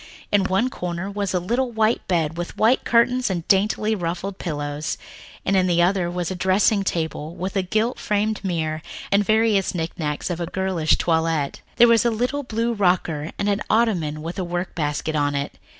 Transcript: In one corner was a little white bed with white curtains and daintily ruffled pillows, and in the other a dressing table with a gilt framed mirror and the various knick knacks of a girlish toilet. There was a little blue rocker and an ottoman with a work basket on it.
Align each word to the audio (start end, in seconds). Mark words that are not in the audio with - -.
In 0.31 0.45
one 0.45 0.71
corner 0.71 1.11
was 1.11 1.31
a 1.31 1.39
little 1.39 1.71
white 1.71 2.07
bed 2.07 2.35
with 2.35 2.57
white 2.57 2.83
curtains 2.85 3.29
and 3.29 3.47
daintily 3.47 3.93
ruffled 3.93 4.39
pillows, 4.39 4.97
and 5.45 5.55
in 5.55 5.67
the 5.67 5.83
other 5.83 6.07
a 6.07 6.23
dressing 6.33 6.83
table 6.83 7.35
with 7.35 7.55
a 7.55 7.61
gilt 7.61 7.99
framed 7.99 8.43
mirror 8.43 8.81
and 9.11 9.21
the 9.21 9.25
various 9.27 9.75
knick 9.75 9.99
knacks 9.99 10.31
of 10.31 10.39
a 10.39 10.47
girlish 10.47 10.97
toilet. 10.97 11.61
There 11.75 11.87
was 11.87 12.03
a 12.03 12.09
little 12.09 12.41
blue 12.41 12.73
rocker 12.73 13.29
and 13.37 13.47
an 13.47 13.61
ottoman 13.69 14.23
with 14.23 14.39
a 14.39 14.43
work 14.43 14.73
basket 14.73 15.15
on 15.15 15.35
it. 15.35 15.59